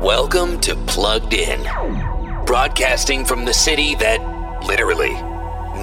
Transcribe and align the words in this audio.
Welcome 0.00 0.60
to 0.60 0.74
Plugged 0.86 1.34
In, 1.34 1.62
broadcasting 2.46 3.22
from 3.22 3.44
the 3.44 3.52
city 3.52 3.94
that 3.96 4.18
literally 4.66 5.12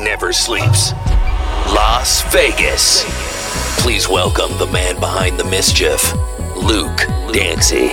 never 0.04 0.33
sleeps 0.33 0.92
Las 1.71 2.24
Vegas. 2.34 3.04
Please 3.80 4.10
welcome 4.10 4.58
the 4.58 4.66
man 4.74 5.00
behind 5.00 5.40
the 5.40 5.44
mischief, 5.44 6.16
Luke 6.56 6.98
Dancy. 7.32 7.90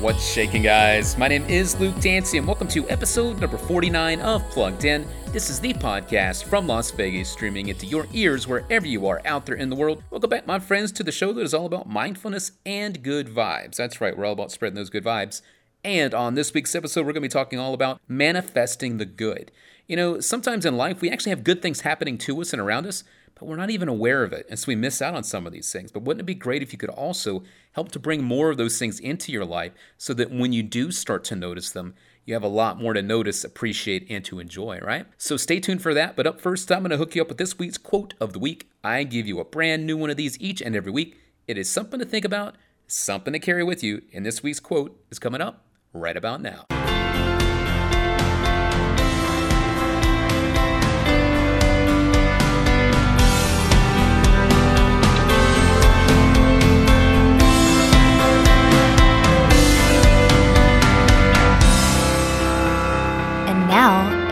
What's 0.00 0.26
shaking, 0.26 0.62
guys? 0.62 1.18
My 1.18 1.28
name 1.28 1.44
is 1.44 1.78
Luke 1.78 2.00
Dancy, 2.00 2.38
and 2.38 2.46
welcome 2.46 2.66
to 2.68 2.88
episode 2.88 3.38
number 3.38 3.58
49 3.58 4.22
of 4.22 4.42
Plugged 4.48 4.86
In. 4.86 5.06
This 5.26 5.50
is 5.50 5.60
the 5.60 5.74
podcast 5.74 6.44
from 6.44 6.66
Las 6.66 6.90
Vegas, 6.90 7.28
streaming 7.28 7.68
into 7.68 7.84
your 7.84 8.06
ears 8.14 8.48
wherever 8.48 8.86
you 8.86 9.06
are 9.08 9.20
out 9.26 9.44
there 9.44 9.56
in 9.56 9.68
the 9.68 9.76
world. 9.76 10.02
Welcome 10.08 10.30
back, 10.30 10.46
my 10.46 10.58
friends, 10.58 10.90
to 10.92 11.02
the 11.02 11.12
show 11.12 11.34
that 11.34 11.42
is 11.42 11.52
all 11.52 11.66
about 11.66 11.86
mindfulness 11.86 12.52
and 12.64 13.02
good 13.02 13.28
vibes. 13.28 13.76
That's 13.76 14.00
right, 14.00 14.16
we're 14.16 14.24
all 14.24 14.32
about 14.32 14.50
spreading 14.50 14.76
those 14.76 14.88
good 14.88 15.04
vibes. 15.04 15.42
And 15.84 16.14
on 16.14 16.34
this 16.34 16.54
week's 16.54 16.74
episode, 16.74 17.00
we're 17.00 17.12
going 17.12 17.16
to 17.16 17.20
be 17.20 17.28
talking 17.28 17.58
all 17.58 17.74
about 17.74 18.00
manifesting 18.08 18.96
the 18.96 19.04
good. 19.04 19.52
You 19.86 19.96
know, 19.96 20.18
sometimes 20.18 20.64
in 20.64 20.78
life, 20.78 21.02
we 21.02 21.10
actually 21.10 21.30
have 21.30 21.44
good 21.44 21.60
things 21.60 21.82
happening 21.82 22.16
to 22.18 22.40
us 22.40 22.54
and 22.54 22.62
around 22.62 22.86
us, 22.86 23.04
but 23.40 23.48
we're 23.48 23.56
not 23.56 23.70
even 23.70 23.88
aware 23.88 24.22
of 24.22 24.34
it. 24.34 24.46
And 24.50 24.58
so 24.58 24.66
we 24.68 24.76
miss 24.76 25.00
out 25.00 25.14
on 25.14 25.24
some 25.24 25.46
of 25.46 25.52
these 25.52 25.72
things. 25.72 25.90
But 25.90 26.02
wouldn't 26.02 26.20
it 26.20 26.26
be 26.26 26.34
great 26.34 26.62
if 26.62 26.72
you 26.72 26.78
could 26.78 26.90
also 26.90 27.42
help 27.72 27.90
to 27.92 27.98
bring 27.98 28.22
more 28.22 28.50
of 28.50 28.58
those 28.58 28.78
things 28.78 29.00
into 29.00 29.32
your 29.32 29.46
life 29.46 29.72
so 29.96 30.12
that 30.14 30.30
when 30.30 30.52
you 30.52 30.62
do 30.62 30.92
start 30.92 31.24
to 31.24 31.36
notice 31.36 31.70
them, 31.70 31.94
you 32.26 32.34
have 32.34 32.42
a 32.42 32.48
lot 32.48 32.78
more 32.78 32.92
to 32.92 33.00
notice, 33.00 33.42
appreciate, 33.42 34.06
and 34.10 34.22
to 34.26 34.40
enjoy, 34.40 34.78
right? 34.80 35.06
So 35.16 35.38
stay 35.38 35.58
tuned 35.58 35.80
for 35.80 35.94
that. 35.94 36.16
But 36.16 36.26
up 36.26 36.38
first, 36.38 36.70
I'm 36.70 36.80
going 36.80 36.90
to 36.90 36.98
hook 36.98 37.14
you 37.14 37.22
up 37.22 37.28
with 37.28 37.38
this 37.38 37.58
week's 37.58 37.78
quote 37.78 38.12
of 38.20 38.34
the 38.34 38.38
week. 38.38 38.68
I 38.84 39.04
give 39.04 39.26
you 39.26 39.40
a 39.40 39.44
brand 39.44 39.86
new 39.86 39.96
one 39.96 40.10
of 40.10 40.18
these 40.18 40.38
each 40.38 40.60
and 40.60 40.76
every 40.76 40.92
week. 40.92 41.18
It 41.48 41.56
is 41.56 41.70
something 41.70 41.98
to 41.98 42.04
think 42.04 42.26
about, 42.26 42.56
something 42.86 43.32
to 43.32 43.38
carry 43.38 43.64
with 43.64 43.82
you. 43.82 44.02
And 44.12 44.26
this 44.26 44.42
week's 44.42 44.60
quote 44.60 45.02
is 45.10 45.18
coming 45.18 45.40
up 45.40 45.64
right 45.94 46.16
about 46.16 46.42
now. 46.42 46.66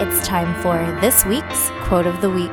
It's 0.00 0.24
time 0.24 0.54
for 0.62 0.78
this 1.00 1.24
week's 1.24 1.70
quote 1.80 2.06
of 2.06 2.20
the 2.20 2.30
week. 2.30 2.52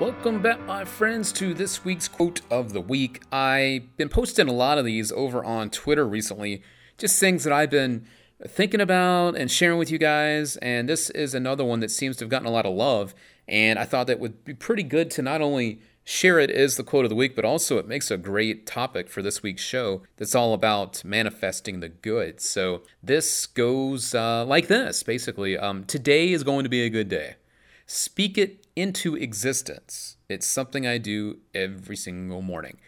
Welcome 0.00 0.42
back, 0.42 0.60
my 0.66 0.84
friends, 0.84 1.30
to 1.34 1.54
this 1.54 1.84
week's 1.84 2.08
quote 2.08 2.40
of 2.50 2.72
the 2.72 2.80
week. 2.80 3.22
I've 3.30 3.96
been 3.96 4.08
posting 4.08 4.48
a 4.48 4.52
lot 4.52 4.78
of 4.78 4.84
these 4.84 5.12
over 5.12 5.44
on 5.44 5.70
Twitter 5.70 6.04
recently, 6.04 6.60
just 6.96 7.20
things 7.20 7.44
that 7.44 7.52
I've 7.52 7.70
been 7.70 8.04
thinking 8.44 8.80
about 8.80 9.36
and 9.36 9.48
sharing 9.48 9.78
with 9.78 9.92
you 9.92 9.98
guys. 9.98 10.56
And 10.56 10.88
this 10.88 11.08
is 11.10 11.34
another 11.34 11.64
one 11.64 11.78
that 11.80 11.92
seems 11.92 12.16
to 12.16 12.24
have 12.24 12.30
gotten 12.30 12.48
a 12.48 12.52
lot 12.52 12.66
of 12.66 12.74
love. 12.74 13.14
And 13.46 13.78
I 13.78 13.84
thought 13.84 14.08
that 14.08 14.18
would 14.18 14.44
be 14.44 14.54
pretty 14.54 14.82
good 14.82 15.12
to 15.12 15.22
not 15.22 15.40
only 15.40 15.80
share 16.08 16.38
It 16.38 16.50
is 16.50 16.78
the 16.78 16.82
quote 16.84 17.04
of 17.04 17.10
the 17.10 17.14
week, 17.14 17.36
but 17.36 17.44
also 17.44 17.76
it 17.76 17.86
makes 17.86 18.10
a 18.10 18.16
great 18.16 18.66
topic 18.66 19.10
for 19.10 19.20
this 19.20 19.42
week's 19.42 19.62
show 19.62 20.04
that's 20.16 20.34
all 20.34 20.54
about 20.54 21.04
manifesting 21.04 21.80
the 21.80 21.90
good. 21.90 22.40
So 22.40 22.80
this 23.02 23.44
goes 23.46 24.14
uh, 24.14 24.46
like 24.46 24.68
this 24.68 25.02
basically 25.02 25.58
um, 25.58 25.84
Today 25.84 26.32
is 26.32 26.44
going 26.44 26.62
to 26.62 26.70
be 26.70 26.82
a 26.82 26.88
good 26.88 27.10
day. 27.10 27.34
Speak 27.84 28.38
it 28.38 28.66
into 28.74 29.16
existence. 29.16 30.16
It's 30.30 30.46
something 30.46 30.86
I 30.86 30.96
do 30.96 31.40
every 31.54 31.96
single 31.96 32.40
morning. 32.40 32.78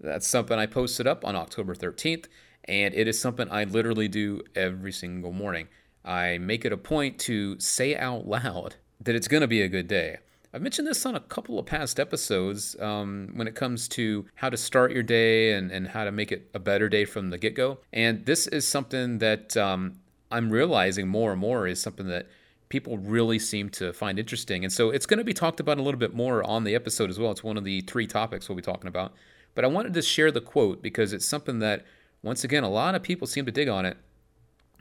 That's 0.00 0.26
something 0.26 0.58
I 0.58 0.66
posted 0.66 1.06
up 1.06 1.24
on 1.24 1.36
October 1.36 1.76
13th, 1.76 2.26
and 2.64 2.92
it 2.92 3.06
is 3.06 3.20
something 3.20 3.48
I 3.52 3.64
literally 3.64 4.08
do 4.08 4.42
every 4.56 4.92
single 4.92 5.32
morning. 5.32 5.68
I 6.04 6.38
make 6.38 6.64
it 6.64 6.72
a 6.72 6.76
point 6.76 7.20
to 7.20 7.58
say 7.60 7.96
out 7.96 8.26
loud 8.26 8.74
that 9.00 9.14
it's 9.14 9.28
going 9.28 9.42
to 9.42 9.46
be 9.46 9.62
a 9.62 9.68
good 9.68 9.86
day. 9.86 10.18
I've 10.54 10.62
mentioned 10.62 10.86
this 10.86 11.04
on 11.04 11.16
a 11.16 11.20
couple 11.20 11.58
of 11.58 11.66
past 11.66 11.98
episodes 11.98 12.76
um, 12.78 13.30
when 13.34 13.48
it 13.48 13.56
comes 13.56 13.88
to 13.88 14.24
how 14.36 14.50
to 14.50 14.56
start 14.56 14.92
your 14.92 15.02
day 15.02 15.54
and, 15.54 15.72
and 15.72 15.88
how 15.88 16.04
to 16.04 16.12
make 16.12 16.30
it 16.30 16.48
a 16.54 16.60
better 16.60 16.88
day 16.88 17.04
from 17.04 17.30
the 17.30 17.38
get 17.38 17.56
go. 17.56 17.78
And 17.92 18.24
this 18.24 18.46
is 18.46 18.64
something 18.64 19.18
that 19.18 19.56
um, 19.56 19.98
I'm 20.30 20.50
realizing 20.50 21.08
more 21.08 21.32
and 21.32 21.40
more 21.40 21.66
is 21.66 21.82
something 21.82 22.06
that 22.06 22.28
people 22.68 22.98
really 22.98 23.40
seem 23.40 23.68
to 23.70 23.92
find 23.92 24.16
interesting. 24.16 24.62
And 24.62 24.72
so 24.72 24.90
it's 24.90 25.06
going 25.06 25.18
to 25.18 25.24
be 25.24 25.34
talked 25.34 25.58
about 25.58 25.78
a 25.78 25.82
little 25.82 25.98
bit 25.98 26.14
more 26.14 26.44
on 26.44 26.62
the 26.62 26.76
episode 26.76 27.10
as 27.10 27.18
well. 27.18 27.32
It's 27.32 27.42
one 27.42 27.56
of 27.56 27.64
the 27.64 27.80
three 27.80 28.06
topics 28.06 28.48
we'll 28.48 28.54
be 28.54 28.62
talking 28.62 28.86
about. 28.86 29.12
But 29.56 29.64
I 29.64 29.68
wanted 29.68 29.92
to 29.94 30.02
share 30.02 30.30
the 30.30 30.40
quote 30.40 30.82
because 30.82 31.12
it's 31.12 31.26
something 31.26 31.58
that, 31.58 31.84
once 32.22 32.44
again, 32.44 32.62
a 32.62 32.70
lot 32.70 32.94
of 32.94 33.02
people 33.02 33.26
seem 33.26 33.44
to 33.46 33.52
dig 33.52 33.68
on 33.68 33.84
it. 33.84 33.96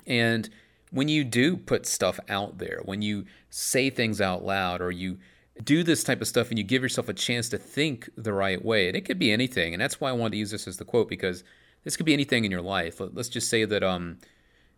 And 0.06 0.52
when 0.92 1.08
you 1.08 1.24
do 1.24 1.58
put 1.58 1.88
stuff 1.88 2.20
out 2.30 2.60
there, 2.60 2.82
when 2.86 3.02
you 3.02 3.26
say 3.50 3.90
things 3.90 4.22
out 4.22 4.46
loud 4.46 4.80
or 4.80 4.92
you 4.92 5.18
do 5.62 5.84
this 5.84 6.04
type 6.04 6.22
of 6.22 6.28
stuff 6.28 6.50
and 6.50 6.58
you 6.58 6.64
give 6.64 6.82
yourself 6.82 7.10
a 7.10 7.14
chance 7.14 7.50
to 7.50 7.58
think 7.58 8.10
the 8.18 8.34
right 8.34 8.64
way, 8.64 8.88
and 8.88 8.98
it 8.98 9.02
could 9.02 9.20
be 9.20 9.32
anything. 9.32 9.74
And 9.74 9.82
that's 9.82 10.02
why 10.02 10.10
I 10.10 10.14
wanted 10.14 10.32
to 10.32 10.38
use 10.38 10.52
this 10.52 10.68
as 10.68 10.78
the 10.78 10.86
quote 10.86 11.10
because 11.10 11.44
this 11.84 11.98
could 11.98 12.06
be 12.06 12.14
anything 12.14 12.46
in 12.46 12.52
your 12.52 12.62
life. 12.62 13.00
Let's 13.00 13.30
just 13.30 13.50
say 13.50 13.66
that 13.66 13.84
um, 13.84 14.18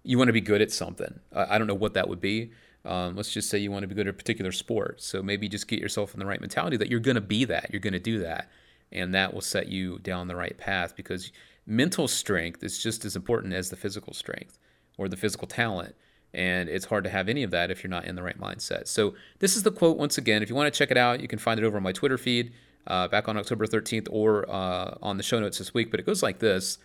you 0.03 0.17
want 0.17 0.27
to 0.27 0.33
be 0.33 0.41
good 0.41 0.61
at 0.61 0.71
something. 0.71 1.19
I, 1.33 1.57
don't 1.57 1.67
know 1.67 1.75
what 1.75 1.93
that 1.93 2.09
would 2.09 2.21
be. 2.21 2.51
Um, 2.83 3.15
let's 3.15 3.31
just 3.31 3.49
say 3.49 3.57
you 3.57 3.71
want 3.71 3.83
to 3.83 3.87
be 3.87 3.95
good 3.95 4.07
at 4.07 4.13
a 4.13 4.17
particular 4.17 4.51
sport. 4.51 5.01
So 5.01 5.23
maybe 5.23 5.47
just 5.47 5.67
get 5.67 5.79
yourself 5.79 6.13
in 6.13 6.19
the 6.19 6.25
right 6.25 6.41
mentality 6.41 6.77
that 6.77 6.89
you're 6.89 6.99
going 6.99 7.15
to 7.15 7.21
be 7.21 7.45
that, 7.45 7.69
you're 7.71 7.79
going 7.79 7.93
to 7.93 7.99
do 7.99 8.19
that. 8.19 8.49
And 8.91 9.13
that 9.13 9.33
will 9.33 9.41
set 9.41 9.67
you 9.67 9.99
down 9.99 10.27
the 10.27 10.35
right 10.35 10.57
path 10.57 10.95
because 10.95 11.31
mental 11.65 12.07
strength 12.07 12.63
is 12.63 12.81
just 12.81 13.03
as 13.05 13.15
important 13.15 13.53
as 13.53 13.69
the 13.69 13.75
physical 13.75 14.13
strength 14.13 14.59
or 14.97 15.07
the 15.07 15.17
physical 15.17 15.47
talent. 15.47 15.95
And 16.35 16.67
it's 16.67 16.85
hard 16.85 17.05
to 17.05 17.09
have 17.09 17.29
any 17.29 17.43
of 17.43 17.51
that 17.51 17.71
if 17.71 17.81
you're 17.81 17.89
not 17.89 18.05
in 18.05 18.15
the 18.15 18.21
right 18.21 18.39
mindset. 18.39 18.87
So, 18.87 19.15
this 19.39 19.55
is 19.55 19.63
the 19.63 19.71
quote 19.71 19.97
once 19.97 20.17
again. 20.17 20.43
If 20.43 20.49
you 20.49 20.55
want 20.55 20.71
to 20.71 20.77
check 20.77 20.91
it 20.91 20.97
out, 20.97 21.21
you 21.21 21.29
can 21.29 21.39
find 21.39 21.59
it 21.59 21.63
over 21.63 21.77
on 21.77 21.83
my 21.83 21.93
Twitter 21.93 22.17
feed 22.17 22.51
uh, 22.87 23.07
back 23.07 23.29
on 23.29 23.37
October 23.37 23.65
13th 23.65 24.09
or 24.11 24.45
uh, 24.49 24.97
on 25.01 25.15
the 25.15 25.23
show 25.23 25.39
notes 25.39 25.59
this 25.59 25.73
week. 25.73 25.91
But 25.91 26.01
it 26.01 26.05
goes 26.05 26.21
like 26.21 26.39
this 26.39 26.77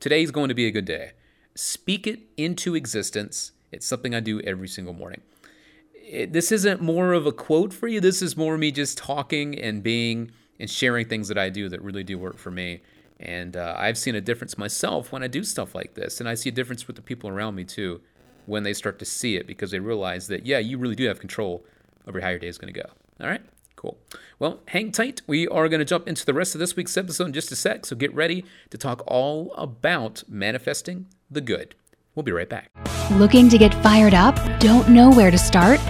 Today's 0.00 0.30
going 0.30 0.48
to 0.48 0.54
be 0.54 0.66
a 0.66 0.70
good 0.70 0.84
day. 0.84 1.12
Speak 1.54 2.06
it 2.06 2.20
into 2.36 2.74
existence. 2.74 3.52
It's 3.72 3.86
something 3.86 4.14
I 4.14 4.20
do 4.20 4.40
every 4.40 4.68
single 4.68 4.94
morning. 4.94 5.20
It, 5.94 6.32
this 6.32 6.52
isn't 6.52 6.80
more 6.80 7.12
of 7.12 7.26
a 7.26 7.32
quote 7.32 7.72
for 7.72 7.88
you. 7.88 8.00
This 8.00 8.22
is 8.22 8.36
more 8.36 8.56
me 8.56 8.70
just 8.70 8.98
talking 8.98 9.58
and 9.58 9.82
being 9.82 10.30
and 10.60 10.70
sharing 10.70 11.08
things 11.08 11.28
that 11.28 11.38
I 11.38 11.48
do 11.48 11.68
that 11.68 11.82
really 11.82 12.04
do 12.04 12.18
work 12.18 12.38
for 12.38 12.50
me. 12.50 12.82
And 13.18 13.56
uh, 13.56 13.74
I've 13.78 13.96
seen 13.96 14.14
a 14.14 14.20
difference 14.20 14.58
myself 14.58 15.12
when 15.12 15.22
I 15.22 15.28
do 15.28 15.44
stuff 15.44 15.74
like 15.74 15.94
this. 15.94 16.20
And 16.20 16.28
I 16.28 16.34
see 16.34 16.48
a 16.48 16.52
difference 16.52 16.86
with 16.86 16.96
the 16.96 17.02
people 17.02 17.30
around 17.30 17.54
me 17.54 17.64
too 17.64 18.00
when 18.46 18.62
they 18.62 18.72
start 18.72 18.98
to 18.98 19.04
see 19.04 19.36
it 19.36 19.46
because 19.46 19.70
they 19.70 19.78
realize 19.78 20.28
that, 20.28 20.46
yeah, 20.46 20.58
you 20.58 20.78
really 20.78 20.94
do 20.94 21.06
have 21.06 21.20
control 21.20 21.64
over 22.06 22.20
how 22.20 22.28
your 22.28 22.38
day 22.38 22.48
is 22.48 22.58
going 22.58 22.72
to 22.72 22.80
go. 22.80 22.88
All 23.20 23.28
right? 23.28 23.42
Cool. 23.76 23.98
Well, 24.38 24.60
hang 24.68 24.92
tight. 24.92 25.22
We 25.26 25.48
are 25.48 25.68
going 25.68 25.80
to 25.80 25.84
jump 25.84 26.06
into 26.06 26.24
the 26.24 26.34
rest 26.34 26.54
of 26.54 26.58
this 26.58 26.76
week's 26.76 26.96
episode 26.96 27.26
in 27.26 27.32
just 27.32 27.50
a 27.52 27.56
sec. 27.56 27.86
So 27.86 27.96
get 27.96 28.14
ready 28.14 28.44
to 28.70 28.78
talk 28.78 29.02
all 29.06 29.52
about 29.54 30.22
manifesting 30.28 31.06
the 31.30 31.40
good. 31.40 31.74
We'll 32.14 32.22
be 32.22 32.32
right 32.32 32.48
back. 32.48 32.70
Looking 33.12 33.48
to 33.48 33.58
get 33.58 33.74
fired 33.82 34.14
up? 34.14 34.36
Don't 34.60 34.88
know 34.88 35.10
where 35.10 35.30
to 35.30 35.38
start? 35.38 35.80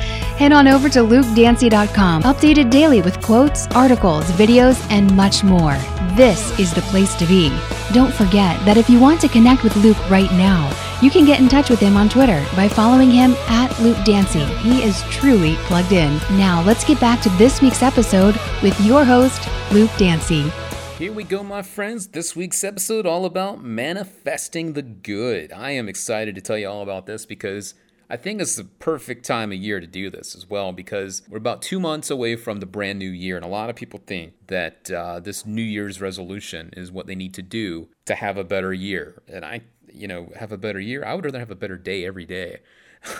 Head 0.43 0.51
on 0.51 0.67
over 0.67 0.89
to 0.89 0.99
lukedancy.com, 0.99 2.25
updated 2.25 2.69
daily 2.69 3.01
with 3.01 3.23
quotes, 3.23 3.69
articles, 3.69 4.25
videos, 4.33 4.85
and 4.91 5.15
much 5.15 5.45
more. 5.45 5.77
This 6.17 6.59
is 6.59 6.75
the 6.75 6.81
place 6.81 7.15
to 7.15 7.27
be. 7.27 7.57
Don't 7.93 8.13
forget 8.13 8.59
that 8.65 8.77
if 8.77 8.91
you 8.91 8.99
want 8.99 9.21
to 9.21 9.29
connect 9.29 9.63
with 9.63 9.77
Luke 9.77 10.11
right 10.11 10.33
now, 10.33 10.69
you 11.01 11.13
can 11.13 11.25
get 11.25 11.39
in 11.39 11.49
touch 11.49 11.71
with 11.71 11.79
him 11.79 11.97
on 11.97 12.09
Twitter 12.09 12.45
by 12.57 12.67
following 12.67 13.09
him 13.09 13.35
at 13.47 13.79
Luke 13.79 14.05
Dancy. 14.05 14.45
He 14.57 14.83
is 14.83 15.01
truly 15.11 15.55
plugged 15.67 15.93
in. 15.93 16.19
Now, 16.33 16.61
let's 16.65 16.83
get 16.83 16.99
back 16.99 17.21
to 17.21 17.29
this 17.39 17.63
week's 17.63 17.85
episode 17.85 18.35
with 18.65 18.81
your 18.81 19.05
host, 19.05 19.49
Luke 19.71 19.93
Dancy. 19.97 20.51
Here 20.99 21.13
we 21.13 21.23
go, 21.23 21.45
my 21.45 21.63
friends. 21.63 22.09
This 22.09 22.35
week's 22.35 22.65
episode 22.65 23.07
all 23.07 23.27
about 23.27 23.63
manifesting 23.63 24.73
the 24.73 24.83
good. 24.83 25.53
I 25.53 25.71
am 25.71 25.89
excited 25.89 26.35
to 26.35 26.41
tell 26.41 26.59
you 26.59 26.67
all 26.67 26.83
about 26.83 27.07
this 27.07 27.27
because 27.27 27.75
I 28.13 28.19
think 28.19 28.43
it's 28.43 28.57
the 28.57 28.65
perfect 28.65 29.25
time 29.25 29.53
of 29.53 29.59
year 29.59 29.81
to 29.81 29.87
do 29.87 30.11
this 30.11 30.37
as 30.37 30.47
well 30.47 30.71
because 30.73 31.23
we're 31.31 31.39
about 31.39 31.63
two 31.63 31.81
months 31.81 32.11
away 32.11 32.37
from 32.37 32.61
the 32.61 32.67
brand 32.67 32.99
new 32.99 33.09
year, 33.09 33.37
and 33.37 33.45
a 33.45 33.49
lot 33.49 33.71
of 33.71 33.75
people 33.75 34.03
think 34.07 34.35
that 34.49 34.91
uh, 34.91 35.19
this 35.19 35.47
New 35.47 35.63
Year's 35.63 35.99
resolution 35.99 36.75
is 36.77 36.93
what 36.93 37.07
they 37.07 37.15
need 37.15 37.33
to 37.33 37.41
do 37.41 37.89
to 38.05 38.15
have 38.15 38.37
a 38.37 38.45
better 38.45 38.71
year. 38.71 39.23
And 39.27 39.47
I, 39.47 39.63
you 39.91 40.07
know, 40.07 40.31
have 40.37 40.53
a 40.53 40.59
better 40.59 40.79
year. 40.79 41.03
I 41.07 41.15
would 41.15 41.25
rather 41.25 41.39
have 41.39 41.51
a 41.51 41.55
better 41.55 41.79
day 41.79 42.05
every 42.05 42.27
day. 42.27 42.61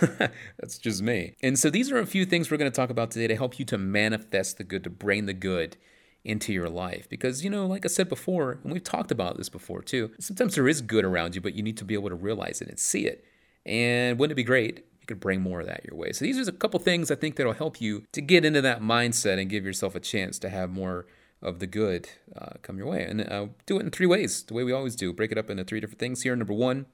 That's 0.59 0.77
just 0.77 1.01
me. 1.01 1.37
And 1.43 1.59
so 1.59 1.71
these 1.71 1.91
are 1.91 1.99
a 1.99 2.05
few 2.05 2.27
things 2.27 2.51
we're 2.51 2.59
going 2.59 2.71
to 2.71 2.77
talk 2.77 2.91
about 2.91 3.11
today 3.11 3.29
to 3.29 3.35
help 3.35 3.59
you 3.59 3.65
to 3.65 3.79
manifest 3.79 4.59
the 4.59 4.65
good, 4.65 4.85
to 4.85 4.91
bring 4.91 5.25
the 5.25 5.33
good 5.33 5.79
into 6.23 6.53
your 6.53 6.69
life. 6.69 7.09
Because, 7.09 7.43
you 7.43 7.49
know, 7.49 7.65
like 7.67 7.87
I 7.87 7.89
said 7.89 8.11
before, 8.11 8.59
and 8.63 8.71
we've 8.71 8.85
talked 8.85 9.11
about 9.11 9.39
this 9.39 9.49
before 9.49 9.81
too, 9.81 10.11
sometimes 10.21 10.55
there 10.55 10.69
is 10.69 10.83
good 10.83 11.07
around 11.07 11.35
you, 11.35 11.41
but 11.41 11.55
you 11.55 11.63
need 11.63 11.79
to 11.79 11.87
be 11.87 11.95
able 11.95 12.11
to 12.11 12.15
realize 12.15 12.61
it 12.61 12.69
and 12.69 12.79
see 12.79 13.07
it. 13.07 13.25
And 13.65 14.19
wouldn't 14.19 14.33
it 14.33 14.37
be 14.37 14.45
great 14.45 14.85
you 15.01 15.07
could 15.07 15.21
bring 15.21 15.41
more 15.41 15.61
of 15.61 15.67
that 15.67 15.85
your 15.85 15.97
way? 15.97 16.13
So 16.13 16.25
these 16.25 16.39
are 16.39 16.51
a 16.51 16.55
couple 16.55 16.81
things 16.81 17.11
I 17.11 17.15
think 17.15 17.37
that'll 17.37 17.53
help 17.53 17.81
you 17.81 18.05
to 18.13 18.21
get 18.21 18.45
into 18.45 18.61
that 18.63 18.81
mindset 18.81 19.39
and 19.39 19.51
give 19.51 19.65
yourself 19.65 19.95
a 19.95 20.01
chance 20.01 20.39
to 20.41 20.49
have 20.49 20.71
more 20.71 21.07
of 21.41 21.59
the 21.59 21.67
good 21.67 22.09
uh, 22.37 22.55
come 22.63 22.79
your 22.79 22.87
way. 22.87 23.05
And 23.05 23.21
uh, 23.21 23.47
do 23.67 23.79
it 23.79 23.85
in 23.85 23.91
three 23.91 24.07
ways, 24.07 24.43
the 24.45 24.55
way 24.55 24.65
we 24.65 24.73
always 24.73 24.97
do. 24.97 25.13
Break 25.13 25.33
it 25.33 25.39
up 25.39 25.51
into 25.51 25.65
three 25.65 25.81
different 25.81 25.99
things 25.99 26.23
here. 26.23 26.37
Number 26.37 26.55
one 26.55 26.87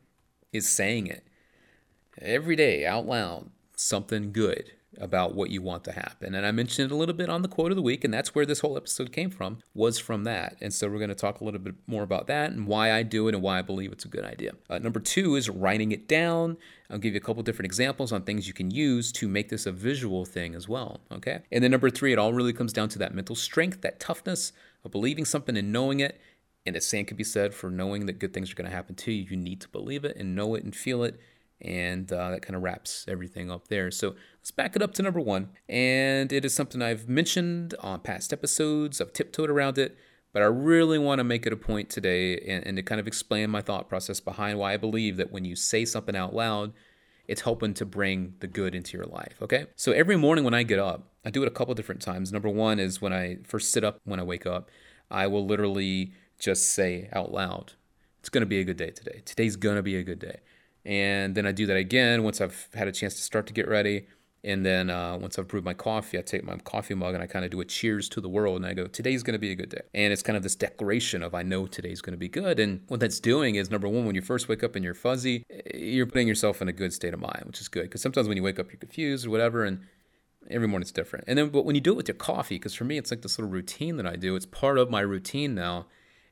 is 0.53 0.69
saying 0.69 1.07
it 1.07 1.27
every 2.21 2.57
day 2.57 2.87
out 2.87 3.07
loud, 3.07 3.51
something 3.77 4.33
good 4.33 4.73
about 5.01 5.35
what 5.35 5.51
you 5.51 5.63
want 5.63 5.85
to 5.85 5.93
happen. 5.93 6.35
And 6.35 6.45
I 6.45 6.51
mentioned 6.51 6.91
it 6.91 6.95
a 6.95 6.97
little 6.97 7.15
bit 7.15 7.29
on 7.29 7.43
the 7.43 7.49
quote 7.49 7.71
of 7.71 7.77
the 7.77 7.83
week, 7.83 8.05
and 8.05 8.13
that's 8.13 8.35
where 8.35 8.47
this 8.47 8.61
whole 8.61 8.77
episode 8.77 9.13
came 9.13 9.31
from, 9.31 9.59
was 9.75 9.99
from 9.99 10.25
that. 10.25 10.57
And 10.61 10.73
so 10.73 10.89
we're 10.89 10.99
going 10.99 11.09
to 11.09 11.15
talk 11.15 11.41
a 11.41 11.45
little 11.45 11.61
bit 11.61 11.75
more 11.87 12.03
about 12.03 12.27
that 12.27 12.51
and 12.51 12.67
why 12.67 12.93
I 12.93 13.03
do 13.03 13.29
it 13.29 13.35
and 13.35 13.43
why 13.43 13.59
I 13.59 13.63
believe 13.63 13.93
it's 13.93 14.05
a 14.05 14.09
good 14.09 14.25
idea. 14.25 14.53
Uh, 14.69 14.79
number 14.79 15.01
two 15.01 15.37
is 15.37 15.49
writing 15.49 15.93
it 15.93 16.09
down. 16.09 16.57
I'll 16.91 16.99
give 16.99 17.15
you 17.15 17.19
a 17.19 17.23
couple 17.23 17.43
different 17.43 17.67
examples 17.67 18.13
on 18.13 18.23
things 18.23 18.47
you 18.47 18.55
can 18.55 18.71
use 18.71 19.13
to 19.13 19.29
make 19.29 19.49
this 19.49 19.67
a 19.67 19.73
visual 19.73 20.25
thing 20.25 20.55
as 20.55 20.69
well. 20.69 21.01
Okay. 21.13 21.41
And 21.53 21.63
then 21.63 21.71
number 21.71 21.91
three, 21.91 22.13
it 22.13 22.19
all 22.19 22.33
really 22.33 22.53
comes 22.53 22.73
down 22.73 22.89
to 22.91 22.99
that 22.99 23.15
mental 23.15 23.37
strength, 23.37 23.83
that 23.83 24.01
toughness 24.01 24.53
of 24.85 24.91
believing 24.91 25.25
something 25.25 25.57
and 25.57 25.73
knowing 25.73 26.01
it. 26.01 26.21
And 26.67 26.75
the 26.75 26.81
same 26.81 27.07
could 27.07 27.17
be 27.17 27.25
said 27.25 27.55
for 27.55 27.71
knowing 27.71 28.07
that 28.07 28.19
good 28.19 28.35
things 28.35 28.51
are 28.51 28.55
going 28.55 28.69
to 28.69 28.77
happen 28.77 28.95
to 28.95 29.13
you. 29.13 29.27
You 29.31 29.37
need 29.37 29.61
to 29.63 29.69
believe 29.69 30.05
it 30.05 30.17
and 30.17 30.35
know 30.35 30.55
it 30.55 30.65
and 30.65 30.75
feel 30.75 31.03
it 31.03 31.19
and 31.61 32.13
uh, 32.13 32.31
that 32.31 32.43
kind 32.43 32.55
of 32.55 32.63
wraps 32.63 33.05
everything 33.09 33.51
up 33.51 33.69
there. 33.69 33.91
So 33.91 34.15
let's 34.41 34.51
back 34.51 34.77
it 34.77 34.83
up 34.83 34.95
to 34.95 35.03
number 35.03 35.21
one. 35.21 35.51
And 35.69 36.33
it 36.33 36.45
is 36.45 36.55
something 36.55 36.83
I've 36.83 37.09
mentioned 37.09 37.75
on 37.81 38.01
past 38.01 38.33
episodes, 38.33 39.01
I've 39.01 39.13
tiptoed 39.13 39.51
around 39.51 39.79
it, 39.79 39.97
but 40.33 40.43
I 40.43 40.47
really 40.47 40.99
want 40.99 41.19
to 41.19 41.25
make 41.25 41.47
it 41.47 41.53
a 41.53 41.57
point 41.57 41.91
today 41.91 42.39
and, 42.39 42.67
and 42.67 42.77
to 42.77 42.83
kind 42.83 43.01
of 43.01 43.07
explain 43.07 43.51
my 43.51 43.61
thought 43.61 43.89
process 43.89 44.21
behind 44.21 44.59
why 44.59 44.75
I 44.75 44.77
believe 44.77 45.17
that 45.17 45.33
when 45.33 45.45
you 45.45 45.57
say 45.57 45.85
something 45.85 46.15
out 46.15 46.35
loud, 46.35 46.73
it's 47.27 47.43
helping 47.43 47.75
to 47.75 47.85
bring 47.85 48.35
the 48.41 48.47
good 48.47 48.75
into 48.75 48.97
your 48.97 49.07
life. 49.07 49.37
Okay. 49.43 49.67
So 49.77 49.93
every 49.93 50.17
morning 50.17 50.45
when 50.45 50.55
I 50.55 50.63
get 50.63 50.79
up, 50.79 51.09
I 51.25 51.31
do 51.31 51.43
it 51.43 51.49
a 51.49 51.51
couple 51.51 51.75
different 51.75 52.01
times. 52.01 52.33
Number 52.33 52.49
one 52.49 52.79
is 52.79 53.03
when 53.03 53.13
I 53.13 53.39
first 53.45 53.73
sit 53.73 53.85
up 53.85 54.01
when 54.05 54.21
I 54.21 54.23
wake 54.23 54.47
up, 54.47 54.71
I 55.11 55.27
will 55.27 55.45
literally 55.45 56.13
just 56.39 56.71
say 56.71 57.09
out 57.13 57.33
loud, 57.33 57.73
it's 58.21 58.29
going 58.29 58.43
to 58.43 58.47
be 58.47 58.61
a 58.61 58.65
good 58.65 58.77
day 58.77 58.91
today. 58.91 59.23
Today's 59.25 59.57
going 59.57 59.77
to 59.77 59.83
be 59.83 59.97
a 59.97 60.03
good 60.03 60.21
day 60.21 60.39
and 60.89 61.35
then 61.35 61.47
I 61.47 61.53
do 61.53 61.67
that 61.67 61.77
again 61.77 62.23
once 62.23 62.41
I've 62.41 62.67
had 62.73 62.89
a 62.89 62.93
chance 62.93 63.15
to 63.17 63.21
start 63.21 63.47
to 63.49 63.53
get 63.53 63.69
ready. 63.69 64.07
And 64.43 64.65
then 64.65 64.89
uh, 64.89 65.19
once 65.19 65.39
I've 65.39 65.47
brewed 65.47 65.65
my 65.65 65.75
coffee, 65.75 66.19
I 66.19 66.23
take 66.23 66.45
my 66.45 66.57
coffee 66.57 66.95
mug 66.95 67.13
and 67.13 67.23
I 67.23 67.27
kind 67.27 67.45
of 67.45 67.51
do 67.51 67.61
a 67.61 67.65
cheers 67.67 68.09
to 68.11 68.23
the 68.23 68.29
world. 68.29 68.57
And 68.57 68.65
I 68.65 68.73
go, 68.73 68.87
today's 68.87 69.23
going 69.23 69.35
to 69.35 69.39
be 69.39 69.51
a 69.51 69.55
good 69.55 69.69
day. 69.69 69.83
And 69.93 70.15
it's 70.15 70.23
kind 70.23 70.35
of 70.39 70.43
this 70.43 70.55
declaration 70.55 71.23
of, 71.23 71.35
I 71.35 71.43
know 71.43 71.67
today's 71.67 72.01
going 72.01 72.15
to 72.15 72.19
be 72.19 72.29
good. 72.29 72.59
And 72.59 72.81
what 72.89 73.01
that's 73.01 73.21
doing 73.21 73.57
is 73.57 73.71
number 73.71 73.87
one, 73.87 74.07
when 74.07 74.15
you 74.15 74.23
first 74.23 74.49
wake 74.49 74.65
up 74.65 74.77
and 74.77 74.85
you're 74.85 74.95
fuzzy, 74.95 75.45
you're 75.75 76.07
putting 76.07 76.27
yourself 76.27 76.63
in 76.63 76.69
a 76.69 76.73
good 76.73 76.95
state 76.95 77.13
of 77.13 77.21
mind, 77.21 77.43
which 77.45 77.61
is 77.61 77.69
good. 77.69 77.83
Because 77.83 78.01
sometimes 78.01 78.27
when 78.27 78.39
you 78.39 78.43
wake 78.43 78.59
up, 78.59 78.73
you're 78.73 78.81
confused 78.81 79.27
or 79.27 79.31
whatever. 79.31 79.65
And 79.65 79.81
every 80.49 80.69
morning 80.69 80.85
it's 80.85 80.93
different. 80.93 81.27
And 81.29 81.37
then, 81.37 81.51
but 81.51 81.67
when 81.67 81.75
you 81.75 81.83
do 81.83 81.93
it 81.93 81.97
with 81.97 82.09
your 82.09 82.15
coffee, 82.15 82.55
because 82.55 82.75
for 82.75 82.85
me, 82.85 82.97
it's 82.97 83.11
like 83.11 83.21
this 83.21 83.39
little 83.39 83.53
routine 83.53 83.99
that 83.99 84.07
I 84.07 84.17
do, 84.17 84.37
it's 84.37 84.47
part 84.47 84.79
of 84.79 84.89
my 84.89 85.01
routine 85.01 85.55
now. 85.55 85.85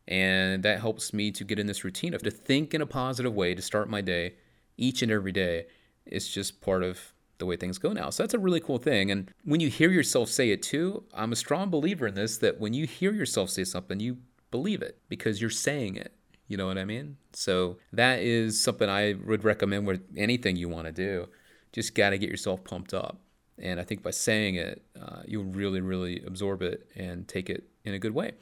And 0.09 0.63
that 0.63 0.81
helps 0.81 1.13
me 1.13 1.31
to 1.33 1.45
get 1.45 1.59
in 1.59 1.67
this 1.67 1.85
routine 1.85 2.15
of 2.15 2.23
to 2.23 2.31
think 2.31 2.73
in 2.73 2.81
a 2.81 2.87
positive 2.87 3.35
way 3.35 3.55
to 3.55 3.61
start 3.61 3.91
my 3.91 4.01
day 4.01 4.37
each 4.77 5.03
and 5.03 5.11
every 5.11 5.33
day. 5.33 5.67
It's 6.05 6.29
just 6.29 6.61
part 6.61 6.83
of 6.83 7.13
the 7.39 7.47
way 7.47 7.57
things 7.57 7.79
go 7.79 7.93
now. 7.93 8.11
So 8.11 8.23
that's 8.23 8.35
a 8.35 8.39
really 8.39 8.61
cool 8.61 8.79
thing. 8.79 9.11
And 9.11 9.33
when 9.45 9.61
you 9.61 9.69
hear 9.69 9.91
yourself 9.91 10.29
say 10.29 10.51
it 10.51 10.63
too, 10.63 11.05
I'm 11.13 11.33
a 11.33 11.37
strong 11.37 11.71
believer 11.71 12.07
in 12.07 12.15
this 12.15 12.39
that 12.39 12.59
when 12.59 12.73
you 12.73 12.87
hear 12.87 13.13
yourself 13.13 13.51
say 13.51 13.65
something, 13.65 14.01
you 14.01 14.19
believe 14.51 14.83
it 14.83 14.99
because 15.09 15.41
you're 15.41 15.51
saying 15.51 15.97
it. 15.97 16.13
You 16.49 16.57
know 16.57 16.67
what 16.67 16.79
I 16.79 16.85
mean? 16.85 17.17
So 17.33 17.79
that 17.93 18.21
is 18.21 18.61
something 18.61 18.89
I 18.89 19.15
would 19.27 19.45
recommend 19.45 19.87
with 19.87 20.03
anything 20.17 20.57
you 20.57 20.69
want 20.69 20.87
to 20.87 20.93
do. 20.93 21.29
Just 21.73 21.95
got 21.95 22.11
to 22.11 22.19
get 22.19 22.31
yourself 22.31 22.63
pumped 22.65 22.95
up. 22.95 23.19
And 23.59 23.81
I 23.81 23.85
think 23.85 24.03
by 24.03 24.11
saying 24.11 24.55
it, 24.55 24.83
uh, 25.01 25.23
you'll 25.27 25.45
really, 25.45 25.81
really 25.81 26.23
absorb 26.25 26.63
it 26.63 26.89
and 26.95 27.27
take 27.27 27.51
it 27.51 27.65
in 27.85 27.95
a 27.95 27.99
good 27.99 28.15
way. 28.15 28.33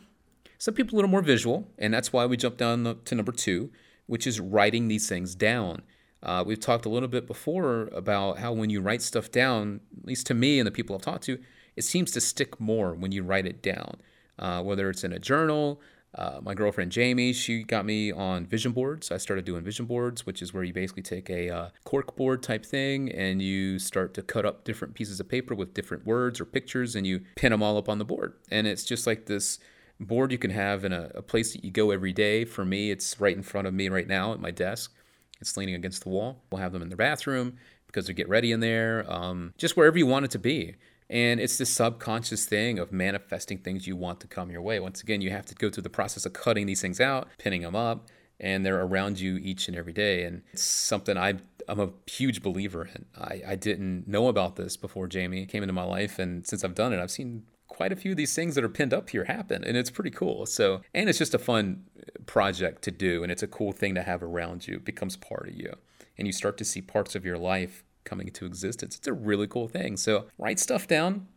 Some 0.58 0.74
people 0.74 0.94
are 0.94 0.96
a 0.96 0.98
little 0.98 1.10
more 1.10 1.22
visual, 1.22 1.68
and 1.78 1.92
that's 1.92 2.12
why 2.12 2.26
we 2.26 2.36
jump 2.36 2.56
down 2.56 2.98
to 3.04 3.14
number 3.14 3.32
two, 3.32 3.70
which 4.06 4.26
is 4.26 4.40
writing 4.40 4.88
these 4.88 5.08
things 5.08 5.34
down. 5.34 5.82
Uh, 6.24 6.42
we've 6.44 6.60
talked 6.60 6.86
a 6.86 6.88
little 6.88 7.08
bit 7.08 7.26
before 7.26 7.88
about 7.92 8.38
how 8.38 8.52
when 8.52 8.70
you 8.70 8.80
write 8.80 9.02
stuff 9.02 9.30
down, 9.30 9.80
at 10.00 10.06
least 10.06 10.26
to 10.26 10.34
me 10.34 10.58
and 10.58 10.66
the 10.66 10.72
people 10.72 10.96
I've 10.96 11.02
talked 11.02 11.24
to, 11.24 11.38
it 11.76 11.82
seems 11.82 12.10
to 12.12 12.20
stick 12.20 12.58
more 12.58 12.94
when 12.94 13.12
you 13.12 13.22
write 13.22 13.46
it 13.46 13.62
down. 13.62 13.96
Uh, 14.38 14.62
whether 14.62 14.88
it's 14.90 15.04
in 15.04 15.12
a 15.12 15.18
journal, 15.18 15.80
uh, 16.14 16.40
my 16.42 16.54
girlfriend 16.54 16.92
Jamie, 16.92 17.32
she 17.32 17.62
got 17.62 17.84
me 17.84 18.12
on 18.12 18.46
vision 18.46 18.72
boards. 18.72 19.10
I 19.10 19.16
started 19.16 19.44
doing 19.44 19.62
vision 19.64 19.86
boards, 19.86 20.24
which 20.24 20.42
is 20.42 20.54
where 20.54 20.62
you 20.62 20.72
basically 20.72 21.02
take 21.02 21.28
a 21.28 21.50
uh, 21.50 21.68
cork 21.84 22.16
board 22.16 22.42
type 22.42 22.64
thing 22.64 23.10
and 23.12 23.42
you 23.42 23.78
start 23.78 24.14
to 24.14 24.22
cut 24.22 24.46
up 24.46 24.64
different 24.64 24.94
pieces 24.94 25.20
of 25.20 25.28
paper 25.28 25.54
with 25.54 25.74
different 25.74 26.06
words 26.06 26.40
or 26.40 26.44
pictures 26.44 26.94
and 26.94 27.06
you 27.06 27.20
pin 27.34 27.50
them 27.50 27.62
all 27.62 27.76
up 27.76 27.88
on 27.88 27.98
the 27.98 28.04
board. 28.04 28.34
And 28.50 28.66
it's 28.66 28.84
just 28.84 29.06
like 29.06 29.26
this 29.26 29.58
board 29.98 30.30
you 30.30 30.38
can 30.38 30.50
have 30.50 30.84
in 30.84 30.92
a, 30.92 31.10
a 31.14 31.22
place 31.22 31.52
that 31.52 31.64
you 31.64 31.70
go 31.70 31.90
every 31.90 32.12
day. 32.12 32.44
For 32.44 32.64
me, 32.64 32.90
it's 32.90 33.20
right 33.20 33.36
in 33.36 33.42
front 33.42 33.66
of 33.66 33.74
me 33.74 33.88
right 33.88 34.06
now 34.06 34.32
at 34.32 34.40
my 34.40 34.52
desk. 34.52 34.94
It's 35.40 35.56
leaning 35.56 35.74
against 35.74 36.04
the 36.04 36.08
wall. 36.08 36.42
We'll 36.50 36.60
have 36.60 36.72
them 36.72 36.82
in 36.82 36.88
their 36.88 36.96
bathroom 36.96 37.56
because 37.86 38.06
they 38.06 38.12
get 38.12 38.28
ready 38.28 38.50
in 38.52 38.60
there, 38.60 39.04
um, 39.08 39.54
just 39.56 39.76
wherever 39.76 39.96
you 39.96 40.06
want 40.06 40.24
it 40.24 40.30
to 40.32 40.38
be. 40.38 40.74
And 41.10 41.38
it's 41.38 41.58
this 41.58 41.70
subconscious 41.70 42.46
thing 42.46 42.78
of 42.78 42.90
manifesting 42.90 43.58
things 43.58 43.86
you 43.86 43.94
want 43.94 44.20
to 44.20 44.26
come 44.26 44.50
your 44.50 44.62
way. 44.62 44.80
Once 44.80 45.02
again, 45.02 45.20
you 45.20 45.30
have 45.30 45.46
to 45.46 45.54
go 45.54 45.70
through 45.70 45.82
the 45.82 45.90
process 45.90 46.24
of 46.26 46.32
cutting 46.32 46.66
these 46.66 46.80
things 46.80 47.00
out, 47.00 47.28
pinning 47.38 47.62
them 47.62 47.76
up, 47.76 48.08
and 48.40 48.64
they're 48.64 48.80
around 48.80 49.20
you 49.20 49.36
each 49.36 49.68
and 49.68 49.76
every 49.76 49.92
day. 49.92 50.24
And 50.24 50.42
it's 50.52 50.62
something 50.62 51.16
I, 51.16 51.34
I'm 51.68 51.78
a 51.78 51.90
huge 52.06 52.42
believer 52.42 52.88
in. 52.92 53.04
I, 53.16 53.42
I 53.48 53.54
didn't 53.54 54.08
know 54.08 54.28
about 54.28 54.56
this 54.56 54.76
before 54.76 55.06
Jamie 55.06 55.46
came 55.46 55.62
into 55.62 55.74
my 55.74 55.84
life. 55.84 56.18
And 56.18 56.46
since 56.46 56.64
I've 56.64 56.74
done 56.74 56.92
it, 56.92 57.00
I've 57.00 57.10
seen 57.10 57.44
quite 57.68 57.92
a 57.92 57.96
few 57.96 58.12
of 58.12 58.16
these 58.16 58.34
things 58.34 58.54
that 58.54 58.64
are 58.64 58.68
pinned 58.68 58.94
up 58.94 59.10
here 59.10 59.24
happen 59.24 59.64
and 59.64 59.76
it's 59.76 59.90
pretty 59.90 60.10
cool 60.10 60.46
so 60.46 60.80
and 60.94 61.08
it's 61.08 61.18
just 61.18 61.34
a 61.34 61.38
fun 61.38 61.82
project 62.26 62.82
to 62.82 62.90
do 62.90 63.22
and 63.22 63.30
it's 63.30 63.42
a 63.42 63.46
cool 63.46 63.72
thing 63.72 63.94
to 63.94 64.02
have 64.02 64.22
around 64.22 64.66
you 64.66 64.76
it 64.76 64.84
becomes 64.84 65.16
part 65.16 65.48
of 65.48 65.54
you. 65.54 65.72
And 66.16 66.26
you 66.26 66.32
start 66.32 66.56
to 66.58 66.64
see 66.64 66.80
parts 66.80 67.14
of 67.14 67.24
your 67.24 67.38
life 67.38 67.82
coming 68.04 68.28
into 68.28 68.46
existence. 68.46 68.96
It's 68.96 69.08
a 69.08 69.12
really 69.12 69.46
cool 69.46 69.68
thing. 69.68 69.96
So 69.96 70.26
write 70.38 70.60
stuff 70.60 70.86
down 70.86 71.28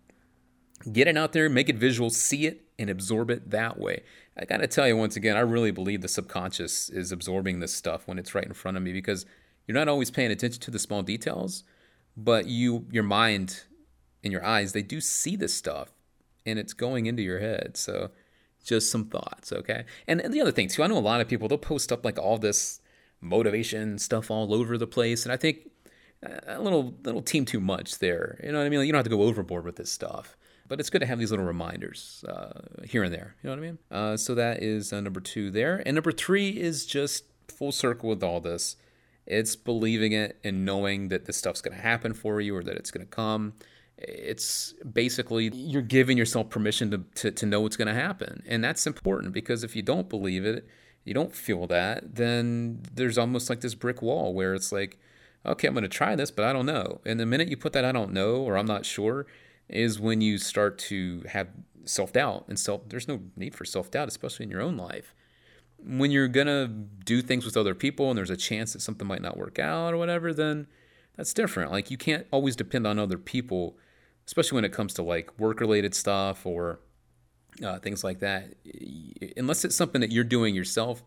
get 0.92 1.08
it 1.08 1.18
out 1.18 1.34
there 1.34 1.50
make 1.50 1.70
it 1.70 1.76
visual 1.76 2.12
see 2.12 2.46
it 2.46 2.68
and 2.78 2.88
absorb 2.88 3.32
it 3.32 3.50
that 3.50 3.80
way. 3.80 4.04
I 4.38 4.46
gotta 4.46 4.68
tell 4.68 4.88
you 4.88 4.96
once 4.96 5.16
again 5.16 5.36
i 5.36 5.40
really 5.40 5.72
believe 5.72 6.02
the 6.02 6.08
subconscious 6.08 6.90
is 6.90 7.12
absorbing 7.12 7.60
this 7.60 7.74
stuff 7.74 8.08
when 8.08 8.20
it's 8.20 8.36
right 8.36 8.46
in 8.46 8.54
front 8.54 8.78
of 8.78 8.84
me 8.84 8.94
because 8.94 9.26
you're 9.66 9.74
not 9.74 9.88
always 9.88 10.12
paying 10.12 10.30
attention 10.30 10.62
to 10.62 10.70
the 10.70 10.78
small 10.78 11.02
details 11.02 11.64
but 12.16 12.46
you 12.46 12.86
your 12.92 13.02
mind 13.02 13.64
and 14.24 14.32
your 14.32 14.46
eyes 14.46 14.74
they 14.74 14.84
do 14.84 15.02
see 15.02 15.36
this 15.36 15.56
stuff 15.56 15.92
and 16.48 16.58
it's 16.58 16.74
going 16.74 17.06
into 17.06 17.22
your 17.22 17.40
head. 17.40 17.76
So 17.76 18.10
just 18.68 18.92
some 18.92 19.06
thoughts, 19.06 19.52
okay? 19.52 19.86
And, 20.08 20.22
and 20.22 20.34
the 20.34 20.42
other 20.42 20.52
thing 20.52 20.68
too, 20.68 20.84
I 20.84 20.88
know 20.88 20.98
a 20.98 21.00
lot 21.00 21.22
of 21.22 21.28
people 21.28 21.48
they'll 21.48 21.58
post 21.58 21.92
up 21.92 22.06
like 22.06 22.20
all 22.20 22.38
this 22.38 22.82
motivation 23.22 23.98
stuff 23.98 24.30
all 24.30 24.54
over 24.54 24.78
the 24.78 24.88
place, 24.88 25.24
and 25.24 25.32
I 25.32 25.38
think 25.38 25.70
uh, 26.26 26.40
a 26.48 26.62
little 26.62 26.96
little 27.04 27.22
team 27.22 27.46
too 27.46 27.60
much 27.60 28.00
there. 28.00 28.40
You 28.44 28.52
know 28.52 28.60
what 28.60 28.66
I 28.66 28.70
mean? 28.70 28.80
Like, 28.80 28.88
you 28.88 28.92
don't 28.92 29.00
have 29.00 29.06
to 29.06 29.16
go 29.16 29.24
overboard 29.24 29.66
with 29.66 29.78
this 29.78 29.92
stuff, 29.92 30.38
but 30.68 30.80
it's 30.80 30.90
good 30.90 31.02
to 31.02 31.08
have 31.08 31.20
these 31.20 31.32
little 31.32 31.46
reminders 31.46 32.24
uh, 32.28 32.62
here 32.84 33.04
and 33.04 33.14
there. 33.14 33.36
You 33.42 33.50
know 33.50 33.56
what 33.56 33.64
I 33.64 33.68
mean? 33.68 33.78
Uh, 33.90 34.18
so 34.18 34.36
that 34.36 34.62
is 34.62 34.92
uh, 34.92 35.02
number 35.02 35.22
two 35.22 35.50
there, 35.50 35.82
and 35.86 35.96
number 35.96 36.12
three 36.12 36.50
is 36.50 36.86
just 36.86 37.26
full 37.48 37.72
circle 37.72 38.10
with 38.10 38.24
all 38.24 38.42
this. 38.42 38.76
It's 39.26 39.58
believing 39.58 40.14
it 40.14 40.40
and 40.44 40.64
knowing 40.64 41.10
that 41.10 41.26
this 41.26 41.36
stuff's 41.36 41.62
going 41.62 41.76
to 41.76 41.84
happen 41.84 42.14
for 42.14 42.40
you 42.40 42.56
or 42.56 42.64
that 42.64 42.76
it's 42.76 42.92
going 42.92 43.06
to 43.06 43.10
come 43.10 43.54
it's 43.98 44.74
basically 44.92 45.50
you're 45.54 45.82
giving 45.82 46.18
yourself 46.18 46.50
permission 46.50 46.92
to, 46.92 46.98
to, 47.16 47.32
to 47.32 47.46
know 47.46 47.62
what's 47.62 47.78
going 47.78 47.88
to 47.88 47.94
happen. 47.94 48.44
And 48.46 48.64
that's 48.64 48.86
important 48.86 49.34
because 49.34 49.64
if 49.64 49.76
you 49.76 49.82
don't 49.82 50.08
believe 50.08 50.46
it, 50.46 50.68
you 51.04 51.14
don't 51.14 51.34
feel 51.34 51.68
that, 51.68 52.16
then 52.16 52.84
there's 52.94 53.18
almost 53.18 53.50
like 53.50 53.62
this 53.62 53.76
brick 53.76 54.02
wall 54.02 54.34
where 54.34 54.54
it's 54.54 54.72
like, 54.72 55.00
okay, 55.46 55.68
I'm 55.68 55.74
going 55.74 55.84
to 55.84 55.90
try 55.90 56.16
this, 56.16 56.32
but 56.32 56.46
I 56.46 56.54
don't 56.54 56.66
know. 56.66 57.00
And 57.06 57.20
the 57.20 57.26
minute 57.26 57.48
you 57.48 57.58
put 57.58 57.74
that 57.74 57.86
I 57.86 57.92
don't 57.92 58.12
know 58.12 58.36
or 58.36 58.58
I'm 58.58 58.66
not 58.66 58.86
sure 58.86 59.26
is 59.70 60.00
when 60.00 60.22
you 60.22 60.38
start 60.38 60.78
to 60.78 61.24
have 61.30 61.48
self 61.86 62.14
doubt. 62.14 62.46
And 62.48 62.60
self, 62.60 62.88
there's 62.90 63.08
no 63.08 63.22
need 63.36 63.56
for 63.56 63.66
self 63.66 63.90
doubt, 63.90 64.08
especially 64.08 64.44
in 64.44 64.52
your 64.52 64.62
own 64.62 64.78
life. 64.78 65.16
When 65.80 66.12
you're 66.12 66.28
going 66.28 66.48
to 66.48 66.68
do 66.68 67.22
things 67.22 67.46
with 67.46 67.56
other 67.56 67.76
people 67.76 68.10
and 68.10 68.18
there's 68.18 68.30
a 68.30 68.38
chance 68.38 68.74
that 68.74 68.82
something 68.82 69.08
might 69.08 69.22
not 69.22 69.38
work 69.38 69.60
out 69.60 69.94
or 69.94 69.98
whatever, 69.98 70.34
then 70.34 70.68
that's 71.16 71.34
different. 71.34 71.72
Like 71.72 71.90
you 71.90 71.98
can't 71.98 72.28
always 72.32 72.56
depend 72.56 72.86
on 72.86 73.00
other 73.00 73.18
people 73.18 73.78
especially 74.28 74.56
when 74.58 74.66
it 74.66 74.74
comes 74.74 74.94
to 74.94 75.02
like 75.02 75.38
work 75.40 75.60
related 75.60 75.96
stuff 75.96 76.46
or 76.46 76.80
uh, 77.64 77.80
things 77.80 78.04
like 78.04 78.20
that. 78.20 78.54
Unless 79.36 79.66
it's 79.66 79.76
something 79.76 80.02
that 80.02 80.12
you're 80.12 80.24
doing 80.24 80.54
yourself, 80.54 81.02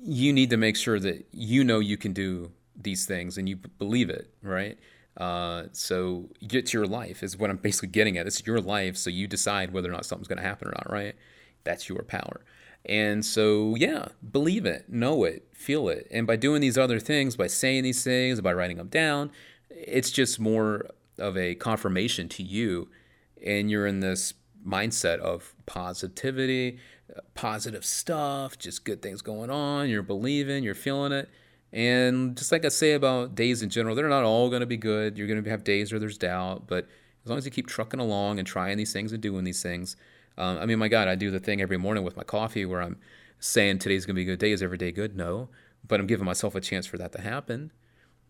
you 0.00 0.32
need 0.32 0.50
to 0.50 0.56
make 0.56 0.76
sure 0.76 0.98
that 1.00 1.26
you 1.32 1.64
know 1.64 1.80
you 1.80 1.96
can 1.96 2.12
do 2.12 2.52
these 2.80 3.06
things 3.06 3.36
and 3.36 3.48
you 3.48 3.56
believe 3.56 4.08
it, 4.08 4.32
right? 4.42 4.78
Uh, 5.16 5.64
so 5.72 6.28
it's 6.40 6.72
your 6.72 6.86
life 6.86 7.24
is 7.24 7.36
what 7.36 7.50
I'm 7.50 7.56
basically 7.56 7.88
getting 7.88 8.16
at. 8.16 8.26
It's 8.26 8.46
your 8.46 8.60
life, 8.60 8.96
so 8.96 9.10
you 9.10 9.26
decide 9.26 9.72
whether 9.72 9.88
or 9.88 9.92
not 9.92 10.06
something's 10.06 10.28
going 10.28 10.38
to 10.38 10.44
happen 10.44 10.68
or 10.68 10.72
not, 10.72 10.90
right? 10.90 11.16
That's 11.64 11.88
your 11.88 12.02
power. 12.04 12.44
And 12.86 13.24
so, 13.26 13.74
yeah, 13.76 14.08
believe 14.30 14.64
it, 14.64 14.88
know 14.88 15.24
it, 15.24 15.48
feel 15.52 15.88
it. 15.88 16.06
And 16.12 16.26
by 16.26 16.36
doing 16.36 16.60
these 16.60 16.78
other 16.78 17.00
things, 17.00 17.34
by 17.34 17.48
saying 17.48 17.82
these 17.82 18.04
things, 18.04 18.40
by 18.40 18.52
writing 18.52 18.76
them 18.76 18.86
down, 18.86 19.32
it's 19.68 20.12
just 20.12 20.38
more 20.38 20.86
of 21.18 21.36
a 21.36 21.54
confirmation 21.54 22.28
to 22.30 22.42
you 22.42 22.88
and 23.44 23.70
you're 23.70 23.86
in 23.86 24.00
this 24.00 24.34
mindset 24.66 25.18
of 25.20 25.54
positivity, 25.66 26.78
positive 27.34 27.84
stuff, 27.84 28.58
just 28.58 28.84
good 28.84 29.02
things 29.02 29.22
going 29.22 29.50
on. 29.50 29.88
You're 29.88 30.02
believing, 30.02 30.64
you're 30.64 30.74
feeling 30.74 31.12
it. 31.12 31.28
And 31.72 32.36
just 32.36 32.50
like 32.50 32.64
I 32.64 32.68
say 32.68 32.92
about 32.92 33.34
days 33.34 33.62
in 33.62 33.70
general, 33.70 33.94
they're 33.94 34.08
not 34.08 34.24
all 34.24 34.48
going 34.48 34.60
to 34.60 34.66
be 34.66 34.76
good. 34.76 35.18
You're 35.18 35.26
going 35.26 35.42
to 35.42 35.50
have 35.50 35.64
days 35.64 35.92
where 35.92 35.98
there's 35.98 36.18
doubt, 36.18 36.66
but 36.66 36.86
as 37.24 37.28
long 37.28 37.38
as 37.38 37.44
you 37.44 37.50
keep 37.50 37.66
trucking 37.66 38.00
along 38.00 38.38
and 38.38 38.48
trying 38.48 38.78
these 38.78 38.92
things 38.92 39.12
and 39.12 39.22
doing 39.22 39.44
these 39.44 39.62
things, 39.62 39.96
um, 40.38 40.58
I 40.58 40.66
mean, 40.66 40.78
my 40.78 40.88
God, 40.88 41.08
I 41.08 41.14
do 41.14 41.30
the 41.30 41.40
thing 41.40 41.60
every 41.60 41.76
morning 41.76 42.04
with 42.04 42.16
my 42.16 42.22
coffee 42.22 42.64
where 42.64 42.80
I'm 42.80 42.96
saying 43.40 43.80
today's 43.80 44.06
going 44.06 44.14
to 44.14 44.18
be 44.18 44.22
a 44.22 44.32
good 44.32 44.38
day. 44.38 44.52
Is 44.52 44.62
every 44.62 44.78
day 44.78 44.92
good? 44.92 45.16
No, 45.16 45.48
but 45.86 46.00
I'm 46.00 46.06
giving 46.06 46.24
myself 46.24 46.54
a 46.54 46.60
chance 46.60 46.86
for 46.86 46.96
that 46.98 47.12
to 47.12 47.20
happen. 47.20 47.72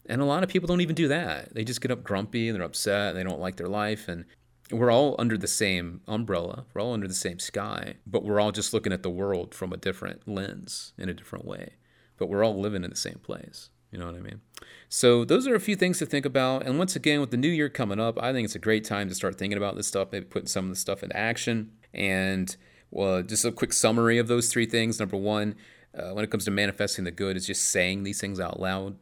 And 0.07 0.21
a 0.21 0.25
lot 0.25 0.43
of 0.43 0.49
people 0.49 0.67
don't 0.67 0.81
even 0.81 0.95
do 0.95 1.09
that. 1.09 1.55
They 1.55 1.65
just 1.65 1.81
get 1.81 1.91
up 1.91 2.03
grumpy 2.03 2.49
and 2.49 2.57
they're 2.57 2.65
upset 2.65 3.11
and 3.11 3.19
they 3.19 3.23
don't 3.23 3.41
like 3.41 3.57
their 3.57 3.69
life. 3.69 4.09
And 4.09 4.25
we're 4.71 4.91
all 4.91 5.17
under 5.19 5.37
the 5.39 5.47
same 5.49 6.01
umbrella. 6.07 6.65
We're 6.73 6.83
all 6.83 6.95
under 6.95 7.09
the 7.09 7.15
same 7.15 7.39
sky, 7.39 7.95
but 8.07 8.25
we're 8.25 8.41
all 8.41 8.53
just 8.53 8.73
looking 8.73 8.93
at 8.93 9.03
the 9.03 9.11
world 9.11 9.55
from 9.55 9.73
a 9.73 9.77
different 9.77 10.27
lens 10.27 10.93
in 10.99 11.09
a 11.09 11.15
different 11.15 11.45
way. 11.45 11.75
But 12.17 12.29
we're 12.29 12.45
all 12.45 12.59
living 12.59 12.85
in 12.85 12.91
the 12.91 12.97
same 12.97 13.21
place. 13.23 13.71
You 13.91 13.99
know 13.99 14.07
what 14.07 14.17
I 14.17 14.21
mean? 14.21 14.41
So 14.89 15.25
those 15.25 15.47
are 15.47 15.55
a 15.55 15.61
few 15.61 15.77
things 15.77 15.99
to 15.99 16.07
think 16.07 16.27
about. 16.27 16.67
And 16.67 16.79
once 16.79 16.95
again, 16.95 17.21
with 17.21 17.31
the 17.31 17.37
new 17.37 17.49
year 17.49 17.71
coming 17.71 18.01
up, 18.01 18.23
I 18.23 18.33
think 18.33 18.45
it's 18.45 18.55
a 18.55 18.59
great 18.59 18.85
time 18.85 19.09
to 19.09 19.15
start 19.15 19.39
thinking 19.39 19.57
about 19.57 19.77
this 19.77 19.87
stuff, 19.87 20.09
maybe 20.13 20.27
putting 20.27 20.49
some 20.49 20.67
of 20.67 20.71
the 20.71 20.77
stuff 20.77 21.03
into 21.03 21.17
action. 21.17 21.73
And 21.95 22.55
well, 22.91 23.23
just 23.23 23.45
a 23.45 23.53
quick 23.53 23.73
summary 23.73 24.19
of 24.19 24.29
those 24.29 24.49
three 24.49 24.67
things. 24.67 24.99
Number 24.99 25.17
one, 25.17 25.55
uh, 25.95 26.11
when 26.11 26.25
it 26.25 26.31
comes 26.31 26.45
to 26.45 26.51
manifesting 26.51 27.05
the 27.05 27.11
good, 27.11 27.37
is 27.37 27.47
just 27.47 27.71
saying 27.71 28.03
these 28.03 28.21
things 28.21 28.41
out 28.41 28.61
loud, 28.61 28.97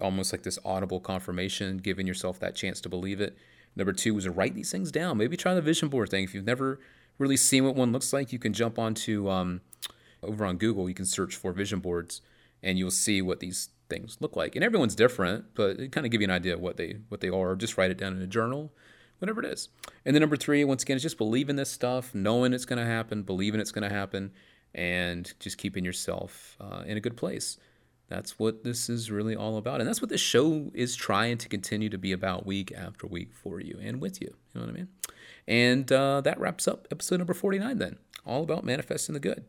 almost 0.00 0.32
like 0.32 0.42
this 0.42 0.58
audible 0.64 1.00
confirmation, 1.00 1.78
giving 1.78 2.06
yourself 2.06 2.38
that 2.40 2.54
chance 2.54 2.80
to 2.82 2.88
believe 2.88 3.20
it. 3.20 3.36
Number 3.76 3.92
two 3.92 4.16
is 4.16 4.28
write 4.28 4.54
these 4.54 4.70
things 4.70 4.92
down. 4.92 5.18
Maybe 5.18 5.36
try 5.36 5.54
the 5.54 5.62
vision 5.62 5.88
board 5.88 6.10
thing. 6.10 6.24
If 6.24 6.34
you've 6.34 6.44
never 6.44 6.78
really 7.18 7.36
seen 7.36 7.64
what 7.64 7.74
one 7.74 7.92
looks 7.92 8.12
like, 8.12 8.32
you 8.32 8.38
can 8.38 8.52
jump 8.52 8.78
onto 8.78 9.28
um, 9.28 9.60
over 10.22 10.44
on 10.44 10.56
Google. 10.56 10.88
You 10.88 10.94
can 10.94 11.06
search 11.06 11.36
for 11.36 11.52
vision 11.52 11.80
boards, 11.80 12.20
and 12.62 12.78
you'll 12.78 12.90
see 12.90 13.20
what 13.20 13.40
these 13.40 13.70
things 13.88 14.16
look 14.20 14.36
like. 14.36 14.54
And 14.54 14.64
everyone's 14.64 14.94
different, 14.94 15.46
but 15.54 15.78
it 15.78 15.92
kind 15.92 16.06
of 16.06 16.12
give 16.12 16.20
you 16.20 16.26
an 16.26 16.30
idea 16.30 16.54
of 16.54 16.60
what 16.60 16.76
they 16.76 16.98
what 17.08 17.20
they 17.20 17.28
are. 17.28 17.56
Just 17.56 17.76
write 17.76 17.90
it 17.90 17.98
down 17.98 18.16
in 18.16 18.22
a 18.22 18.26
journal, 18.26 18.72
whatever 19.18 19.42
it 19.42 19.46
is. 19.46 19.68
And 20.04 20.14
then 20.14 20.20
number 20.20 20.36
three, 20.36 20.64
once 20.64 20.82
again, 20.82 20.96
is 20.96 21.02
just 21.02 21.18
believing 21.18 21.56
this 21.56 21.70
stuff, 21.70 22.14
knowing 22.14 22.52
it's 22.52 22.64
going 22.64 22.78
to 22.78 22.86
happen, 22.86 23.22
believing 23.22 23.60
it's 23.60 23.72
going 23.72 23.88
to 23.88 23.94
happen, 23.94 24.32
and 24.74 25.32
just 25.40 25.58
keeping 25.58 25.84
yourself 25.84 26.56
uh, 26.60 26.84
in 26.86 26.96
a 26.96 27.00
good 27.00 27.16
place. 27.16 27.58
That's 28.08 28.38
what 28.38 28.64
this 28.64 28.88
is 28.88 29.10
really 29.10 29.34
all 29.34 29.56
about. 29.56 29.80
And 29.80 29.88
that's 29.88 30.02
what 30.02 30.10
this 30.10 30.20
show 30.20 30.70
is 30.74 30.94
trying 30.94 31.38
to 31.38 31.48
continue 31.48 31.88
to 31.88 31.98
be 31.98 32.12
about 32.12 32.46
week 32.46 32.72
after 32.76 33.06
week 33.06 33.32
for 33.32 33.60
you 33.60 33.78
and 33.82 34.00
with 34.00 34.20
you. 34.20 34.34
You 34.52 34.60
know 34.60 34.66
what 34.66 34.74
I 34.74 34.78
mean? 34.78 34.88
And 35.46 35.92
uh, 35.92 36.20
that 36.20 36.38
wraps 36.38 36.68
up 36.68 36.86
episode 36.90 37.18
number 37.18 37.34
49 37.34 37.78
then, 37.78 37.96
all 38.26 38.42
about 38.42 38.64
manifesting 38.64 39.14
the 39.14 39.20
good 39.20 39.44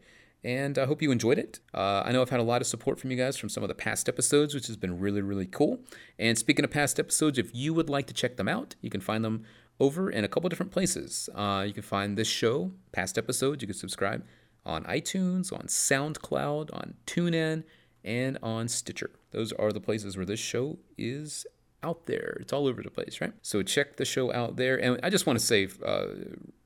and 0.45 0.77
I 0.77 0.85
hope 0.85 1.01
you 1.01 1.11
enjoyed 1.11 1.39
it. 1.39 1.59
Uh, 1.73 2.03
I 2.05 2.11
know 2.11 2.21
I've 2.21 2.29
had 2.29 2.39
a 2.39 2.43
lot 2.43 2.61
of 2.61 2.67
support 2.67 2.99
from 2.99 3.09
you 3.09 3.17
guys 3.17 3.35
from 3.35 3.49
some 3.49 3.63
of 3.63 3.67
the 3.67 3.73
past 3.73 4.07
episodes, 4.07 4.53
which 4.53 4.67
has 4.67 4.77
been 4.77 4.99
really, 4.99 5.23
really 5.23 5.47
cool. 5.47 5.79
And 6.19 6.37
speaking 6.37 6.63
of 6.63 6.69
past 6.69 6.99
episodes, 6.99 7.39
if 7.39 7.49
you 7.51 7.73
would 7.73 7.89
like 7.89 8.05
to 8.07 8.13
check 8.13 8.37
them 8.37 8.47
out, 8.47 8.75
you 8.79 8.91
can 8.91 9.01
find 9.01 9.25
them 9.25 9.43
over 9.79 10.11
in 10.11 10.23
a 10.23 10.27
couple 10.27 10.47
different 10.47 10.71
places. 10.71 11.31
Uh, 11.33 11.63
you 11.65 11.73
can 11.73 11.81
find 11.81 12.15
this 12.15 12.27
show, 12.27 12.71
past 12.91 13.17
episodes, 13.17 13.63
you 13.63 13.67
can 13.67 13.75
subscribe 13.75 14.23
on 14.67 14.83
iTunes, 14.83 15.51
on 15.51 15.63
SoundCloud, 15.63 16.71
on 16.71 16.93
TuneIn, 17.07 17.63
and 18.05 18.37
on 18.41 18.67
Stitcher. 18.67 19.09
Those 19.31 19.51
are 19.53 19.73
the 19.73 19.81
places 19.81 20.15
where 20.15 20.25
this 20.25 20.39
show 20.39 20.77
is 20.97 21.45
out 21.83 22.05
there. 22.05 22.37
It's 22.39 22.53
all 22.53 22.67
over 22.67 22.81
the 22.81 22.89
place, 22.89 23.19
right? 23.19 23.33
So 23.41 23.61
check 23.63 23.97
the 23.97 24.05
show 24.05 24.31
out 24.31 24.55
there. 24.55 24.77
And 24.81 24.99
I 25.03 25.09
just 25.09 25.27
want 25.27 25.39
to 25.39 25.45
say, 25.45 25.67
uh, 25.85 26.07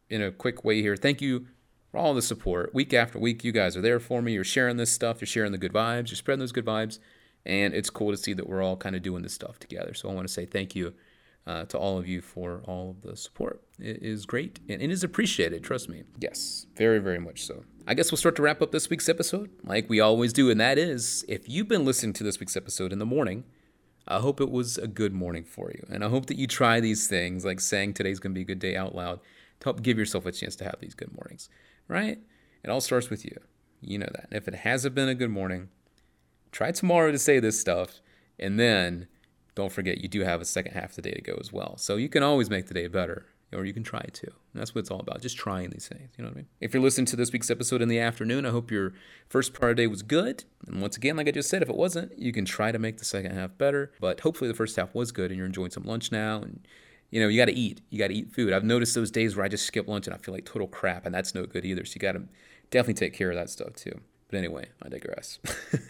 in 0.09 0.21
a 0.21 0.31
quick 0.31 0.63
way 0.63 0.81
here, 0.81 0.95
thank 0.95 1.21
you 1.21 1.47
for 1.91 1.97
all 1.97 2.13
the 2.13 2.21
support. 2.21 2.73
Week 2.73 2.93
after 2.93 3.17
week, 3.17 3.43
you 3.43 3.51
guys 3.51 3.75
are 3.75 3.81
there 3.81 3.99
for 3.99 4.21
me. 4.21 4.33
You're 4.33 4.43
sharing 4.43 4.77
this 4.77 4.91
stuff. 4.91 5.21
You're 5.21 5.27
sharing 5.27 5.51
the 5.51 5.57
good 5.57 5.73
vibes. 5.73 6.09
You're 6.09 6.17
spreading 6.17 6.39
those 6.39 6.51
good 6.51 6.65
vibes. 6.65 6.99
And 7.45 7.73
it's 7.73 7.89
cool 7.89 8.11
to 8.11 8.17
see 8.17 8.33
that 8.33 8.47
we're 8.47 8.61
all 8.61 8.77
kind 8.77 8.95
of 8.95 9.01
doing 9.01 9.23
this 9.23 9.33
stuff 9.33 9.59
together. 9.59 9.93
So 9.93 10.09
I 10.09 10.13
want 10.13 10.27
to 10.27 10.33
say 10.33 10.45
thank 10.45 10.75
you 10.75 10.93
uh, 11.47 11.65
to 11.65 11.77
all 11.77 11.97
of 11.97 12.07
you 12.07 12.21
for 12.21 12.61
all 12.65 12.91
of 12.91 13.01
the 13.01 13.15
support. 13.15 13.61
It 13.79 14.03
is 14.03 14.25
great 14.25 14.59
and 14.69 14.81
it 14.81 14.91
is 14.91 15.03
appreciated, 15.03 15.63
trust 15.63 15.89
me. 15.89 16.03
Yes, 16.19 16.67
very, 16.75 16.99
very 16.99 17.19
much 17.19 17.43
so. 17.43 17.63
I 17.87 17.93
guess 17.93 18.11
we'll 18.11 18.17
start 18.17 18.35
to 18.35 18.41
wrap 18.41 18.61
up 18.61 18.71
this 18.71 18.89
week's 18.89 19.09
episode 19.09 19.49
like 19.63 19.89
we 19.89 19.99
always 19.99 20.31
do. 20.31 20.49
And 20.49 20.59
that 20.59 20.77
is 20.77 21.25
if 21.27 21.49
you've 21.49 21.67
been 21.67 21.85
listening 21.85 22.13
to 22.13 22.23
this 22.23 22.39
week's 22.39 22.55
episode 22.57 22.93
in 22.93 22.99
the 22.99 23.05
morning, 23.05 23.45
I 24.07 24.19
hope 24.19 24.39
it 24.41 24.51
was 24.51 24.77
a 24.77 24.87
good 24.87 25.13
morning 25.13 25.43
for 25.43 25.71
you. 25.71 25.85
And 25.89 26.03
I 26.03 26.09
hope 26.09 26.27
that 26.27 26.37
you 26.37 26.47
try 26.47 26.79
these 26.79 27.07
things 27.07 27.45
like 27.45 27.59
saying 27.59 27.93
today's 27.93 28.19
going 28.19 28.33
to 28.33 28.37
be 28.37 28.41
a 28.41 28.45
good 28.45 28.59
day 28.59 28.75
out 28.75 28.95
loud 28.95 29.19
to 29.59 29.65
help 29.65 29.81
give 29.81 29.97
yourself 29.97 30.25
a 30.25 30.31
chance 30.31 30.55
to 30.57 30.63
have 30.63 30.77
these 30.79 30.93
good 30.93 31.11
mornings 31.13 31.49
right? 31.89 32.19
It 32.63 32.69
all 32.69 32.79
starts 32.79 33.09
with 33.09 33.25
you. 33.25 33.37
You 33.81 33.97
know 33.97 34.09
that. 34.13 34.27
And 34.31 34.37
if 34.37 34.47
it 34.47 34.55
hasn't 34.55 34.95
been 34.95 35.09
a 35.09 35.15
good 35.15 35.31
morning, 35.31 35.67
try 36.53 36.71
tomorrow 36.71 37.11
to 37.11 37.19
say 37.19 37.41
this 37.41 37.59
stuff. 37.59 37.99
And 38.37 38.57
then 38.57 39.07
don't 39.59 39.71
forget, 39.71 39.99
you 39.99 40.07
do 40.07 40.21
have 40.21 40.41
a 40.41 40.45
second 40.45 40.71
half 40.71 40.91
of 40.91 40.95
the 40.95 41.01
day 41.01 41.11
to 41.11 41.21
go 41.21 41.37
as 41.39 41.51
well. 41.51 41.77
So 41.77 41.97
you 41.97 42.07
can 42.07 42.23
always 42.23 42.49
make 42.49 42.67
the 42.67 42.73
day 42.73 42.87
better, 42.87 43.25
or 43.53 43.65
you 43.65 43.73
can 43.73 43.83
try 43.83 44.01
to. 44.01 44.31
That's 44.53 44.73
what 44.73 44.79
it's 44.79 44.91
all 44.91 45.01
about, 45.01 45.21
just 45.21 45.37
trying 45.37 45.69
these 45.69 45.87
things. 45.87 46.09
You 46.17 46.23
know 46.23 46.29
what 46.29 46.35
I 46.35 46.37
mean? 46.37 46.47
If 46.61 46.73
you're 46.73 46.81
listening 46.81 47.07
to 47.07 47.17
this 47.17 47.33
week's 47.33 47.51
episode 47.51 47.81
in 47.81 47.89
the 47.89 47.99
afternoon, 47.99 48.45
I 48.45 48.51
hope 48.51 48.71
your 48.71 48.93
first 49.27 49.53
part 49.53 49.71
of 49.71 49.77
the 49.77 49.83
day 49.83 49.87
was 49.87 50.01
good. 50.01 50.45
And 50.65 50.81
once 50.81 50.95
again, 50.95 51.17
like 51.17 51.27
I 51.27 51.31
just 51.31 51.49
said, 51.49 51.61
if 51.61 51.69
it 51.69 51.75
wasn't, 51.75 52.17
you 52.17 52.31
can 52.31 52.45
try 52.45 52.71
to 52.71 52.79
make 52.79 52.99
the 52.99 53.05
second 53.05 53.33
half 53.33 53.57
better. 53.57 53.91
But 53.99 54.21
hopefully 54.21 54.47
the 54.47 54.55
first 54.55 54.77
half 54.77 54.95
was 54.95 55.11
good 55.11 55.29
and 55.29 55.37
you're 55.37 55.45
enjoying 55.45 55.71
some 55.71 55.83
lunch 55.83 56.11
now 56.11 56.41
and 56.41 56.65
you 57.11 57.19
know, 57.19 57.27
you 57.27 57.37
got 57.37 57.45
to 57.45 57.55
eat. 57.55 57.81
You 57.89 57.97
got 57.97 58.07
to 58.07 58.13
eat 58.13 58.31
food. 58.31 58.53
I've 58.53 58.63
noticed 58.63 58.93
those 58.93 59.11
days 59.11 59.35
where 59.35 59.45
I 59.45 59.49
just 59.49 59.65
skip 59.65 59.87
lunch 59.87 60.05
and 60.05 60.13
I 60.13 60.19
feel 60.19 60.33
like 60.33 60.45
total 60.45 60.67
crap, 60.67 61.05
and 61.05 61.13
that's 61.15 61.33
no 61.33 61.45
good 61.45 61.65
either. 61.65 61.83
So 61.85 61.95
you 61.95 62.01
got 62.01 62.11
to 62.11 62.23
definitely 62.69 62.93
take 62.93 63.13
care 63.13 63.31
of 63.31 63.35
that 63.35 63.49
stuff 63.49 63.73
too. 63.73 63.99
But 64.29 64.37
anyway, 64.37 64.67
I 64.81 64.89
digress. 64.89 65.39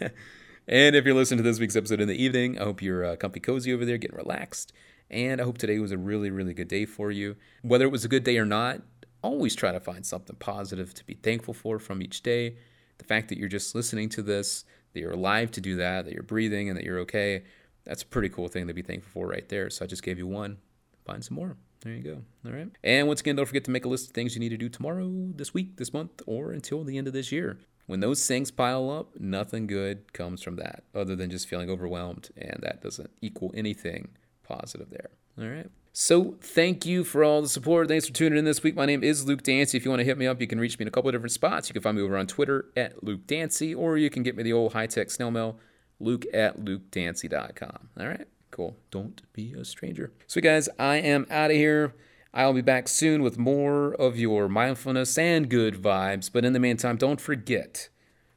and 0.66 0.96
if 0.96 1.04
you're 1.04 1.14
listening 1.14 1.38
to 1.38 1.42
this 1.42 1.58
week's 1.58 1.76
episode 1.76 2.00
in 2.00 2.08
the 2.08 2.22
evening, 2.22 2.58
I 2.58 2.64
hope 2.64 2.82
you're 2.82 3.04
uh, 3.04 3.16
comfy 3.16 3.40
cozy 3.40 3.72
over 3.72 3.84
there, 3.84 3.98
getting 3.98 4.16
relaxed. 4.16 4.72
And 5.10 5.40
I 5.40 5.44
hope 5.44 5.58
today 5.58 5.78
was 5.78 5.92
a 5.92 5.98
really, 5.98 6.30
really 6.30 6.54
good 6.54 6.68
day 6.68 6.84
for 6.84 7.10
you. 7.10 7.36
Whether 7.62 7.84
it 7.84 7.90
was 7.90 8.04
a 8.04 8.08
good 8.08 8.24
day 8.24 8.38
or 8.38 8.46
not, 8.46 8.82
always 9.22 9.54
try 9.54 9.72
to 9.72 9.80
find 9.80 10.06
something 10.06 10.36
positive 10.36 10.94
to 10.94 11.04
be 11.04 11.14
thankful 11.14 11.54
for 11.54 11.78
from 11.78 12.00
each 12.02 12.22
day. 12.22 12.56
The 12.98 13.04
fact 13.04 13.28
that 13.28 13.38
you're 13.38 13.48
just 13.48 13.74
listening 13.74 14.08
to 14.10 14.22
this, 14.22 14.64
that 14.92 15.00
you're 15.00 15.12
alive 15.12 15.50
to 15.52 15.60
do 15.60 15.76
that, 15.76 16.04
that 16.04 16.14
you're 16.14 16.22
breathing, 16.22 16.68
and 16.68 16.76
that 16.78 16.84
you're 16.84 17.00
okay, 17.00 17.42
that's 17.84 18.02
a 18.02 18.06
pretty 18.06 18.28
cool 18.28 18.48
thing 18.48 18.66
to 18.68 18.74
be 18.74 18.82
thankful 18.82 19.10
for 19.10 19.26
right 19.26 19.48
there. 19.48 19.70
So 19.70 19.84
I 19.84 19.88
just 19.88 20.02
gave 20.02 20.18
you 20.18 20.26
one 20.26 20.58
find 21.04 21.24
some 21.24 21.36
more. 21.36 21.56
There 21.82 21.94
you 21.94 22.02
go. 22.02 22.22
All 22.44 22.52
right. 22.52 22.68
And 22.84 23.08
once 23.08 23.20
again, 23.20 23.36
don't 23.36 23.46
forget 23.46 23.64
to 23.64 23.70
make 23.70 23.84
a 23.84 23.88
list 23.88 24.08
of 24.08 24.12
things 24.12 24.34
you 24.34 24.40
need 24.40 24.50
to 24.50 24.56
do 24.56 24.68
tomorrow, 24.68 25.10
this 25.34 25.54
week, 25.54 25.76
this 25.76 25.92
month, 25.92 26.22
or 26.26 26.52
until 26.52 26.84
the 26.84 26.98
end 26.98 27.06
of 27.06 27.12
this 27.12 27.32
year. 27.32 27.58
When 27.90 27.98
those 27.98 28.24
things 28.24 28.52
pile 28.52 28.88
up, 28.88 29.18
nothing 29.18 29.66
good 29.66 30.12
comes 30.12 30.44
from 30.44 30.54
that 30.56 30.84
other 30.94 31.16
than 31.16 31.28
just 31.28 31.48
feeling 31.48 31.68
overwhelmed. 31.68 32.30
And 32.36 32.60
that 32.62 32.80
doesn't 32.80 33.10
equal 33.20 33.50
anything 33.52 34.10
positive 34.44 34.90
there. 34.90 35.10
All 35.36 35.48
right. 35.48 35.68
So 35.92 36.36
thank 36.40 36.86
you 36.86 37.02
for 37.02 37.24
all 37.24 37.42
the 37.42 37.48
support. 37.48 37.88
Thanks 37.88 38.06
for 38.06 38.12
tuning 38.12 38.38
in 38.38 38.44
this 38.44 38.62
week. 38.62 38.76
My 38.76 38.86
name 38.86 39.02
is 39.02 39.26
Luke 39.26 39.42
Dancy. 39.42 39.76
If 39.76 39.84
you 39.84 39.90
want 39.90 39.98
to 39.98 40.04
hit 40.04 40.18
me 40.18 40.28
up, 40.28 40.40
you 40.40 40.46
can 40.46 40.60
reach 40.60 40.78
me 40.78 40.84
in 40.84 40.88
a 40.88 40.92
couple 40.92 41.08
of 41.08 41.14
different 41.14 41.32
spots. 41.32 41.68
You 41.68 41.72
can 41.72 41.82
find 41.82 41.96
me 41.96 42.04
over 42.04 42.16
on 42.16 42.28
Twitter 42.28 42.66
at 42.76 43.02
Luke 43.02 43.26
Dancy, 43.26 43.74
or 43.74 43.98
you 43.98 44.08
can 44.08 44.22
get 44.22 44.36
me 44.36 44.44
the 44.44 44.52
old 44.52 44.72
high 44.72 44.86
tech 44.86 45.10
snail 45.10 45.32
mail, 45.32 45.58
luke 45.98 46.26
at 46.32 46.60
lukedancy.com. 46.60 47.88
All 47.98 48.06
right. 48.06 48.28
Cool. 48.52 48.76
Don't 48.92 49.20
be 49.32 49.52
a 49.54 49.64
stranger. 49.64 50.12
So, 50.28 50.40
guys, 50.40 50.68
I 50.78 50.98
am 50.98 51.26
out 51.28 51.50
of 51.50 51.56
here. 51.56 51.94
I'll 52.32 52.52
be 52.52 52.62
back 52.62 52.86
soon 52.86 53.22
with 53.22 53.38
more 53.38 53.94
of 53.94 54.18
your 54.18 54.48
mindfulness 54.48 55.18
and 55.18 55.48
good 55.48 55.74
vibes. 55.74 56.30
But 56.32 56.44
in 56.44 56.52
the 56.52 56.60
meantime, 56.60 56.96
don't 56.96 57.20
forget 57.20 57.88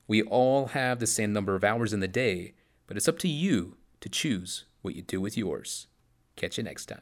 we 0.07 0.23
all 0.23 0.67
have 0.67 0.99
the 0.99 1.07
same 1.07 1.33
number 1.33 1.55
of 1.55 1.63
hours 1.63 1.93
in 1.93 1.99
the 1.99 2.07
day, 2.07 2.53
but 2.87 2.97
it's 2.97 3.07
up 3.07 3.19
to 3.19 3.27
you 3.27 3.77
to 4.01 4.09
choose 4.09 4.65
what 4.81 4.95
you 4.95 5.01
do 5.01 5.21
with 5.21 5.37
yours. 5.37 5.87
Catch 6.35 6.57
you 6.57 6.63
next 6.63 6.87
time. 6.87 7.01